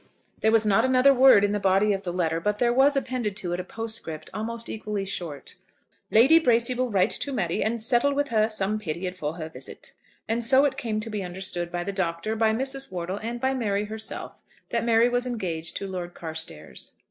There 0.39 0.51
was 0.51 0.65
not 0.65 0.83
another 0.83 1.13
word 1.13 1.43
in 1.43 1.51
the 1.51 1.59
body 1.59 1.93
of 1.93 2.01
the 2.01 2.11
letter; 2.11 2.39
but 2.39 2.57
there 2.57 2.73
was 2.73 2.95
appended 2.95 3.37
to 3.37 3.53
it 3.53 3.59
a 3.59 3.63
postscript 3.63 4.31
almost 4.33 4.67
equally 4.67 5.05
short; 5.05 5.53
"Lady 6.09 6.39
Bracy 6.39 6.73
will 6.73 6.89
write 6.89 7.11
to 7.11 7.31
Mary 7.31 7.63
and 7.63 7.79
settle 7.79 8.11
with 8.11 8.29
her 8.29 8.49
some 8.49 8.79
period 8.79 9.15
for 9.15 9.35
her 9.35 9.47
visit." 9.47 9.93
And 10.27 10.43
so 10.43 10.65
it 10.65 10.75
came 10.75 11.01
to 11.01 11.09
be 11.11 11.21
understood 11.21 11.71
by 11.71 11.83
the 11.83 11.93
Doctor, 11.93 12.35
by 12.35 12.51
Mrs. 12.51 12.91
Wortle, 12.91 13.19
and 13.21 13.39
by 13.39 13.53
Mary 13.53 13.85
herself, 13.85 14.41
that 14.69 14.83
Mary 14.83 15.07
was 15.07 15.27
engaged 15.27 15.77
to 15.77 15.87
Lord 15.87 16.15
Carstairs. 16.15 16.93